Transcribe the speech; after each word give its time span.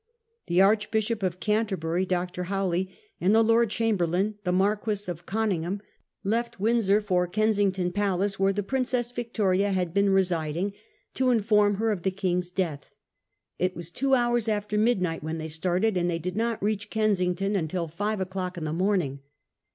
The 0.47 0.61
Archbishop 0.63 1.21
of 1.21 1.39
Canterbury, 1.39 2.07
Dr. 2.07 2.45
Howley, 2.45 2.89
and 3.19 3.35
the 3.35 3.43
Lord 3.43 3.69
Chamber 3.69 4.07
lain, 4.07 4.33
the 4.43 4.51
Marquis 4.51 5.05
of 5.07 5.27
Conyngham, 5.27 5.79
left 6.23 6.59
Windsor 6.59 7.01
for 7.01 7.25
8 7.25 7.27
A 7.27 7.27
HISTORY 7.27 7.27
OF 7.27 7.27
OUR 7.27 7.27
OWN 7.27 7.31
TIMES. 7.31 7.35
CH. 7.35 7.37
I. 7.37 7.45
Kensington 7.85 7.91
Palace, 7.91 8.39
where 8.39 8.53
the 8.53 8.63
Princess 8.63 9.11
Victoria 9.11 9.71
had 9.71 9.93
been 9.93 10.09
residing, 10.09 10.73
to 11.13 11.29
inform 11.29 11.75
her 11.75 11.91
of 11.91 12.01
the 12.01 12.09
Kong's 12.09 12.49
death. 12.49 12.89
It 13.59 13.75
was 13.75 13.91
two 13.91 14.15
hours 14.15 14.47
after 14.47 14.75
midnight 14.75 15.23
when 15.23 15.37
they 15.37 15.47
started, 15.47 15.95
and 15.95 16.09
they 16.09 16.17
did 16.17 16.35
not 16.35 16.63
reach 16.63 16.89
Kensington 16.89 17.55
until 17.55 17.87
five 17.87 18.19
o'clock 18.19 18.57
in 18.57 18.63
the 18.63 18.73
morning. 18.73 19.19